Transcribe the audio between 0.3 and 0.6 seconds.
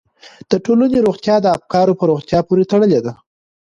د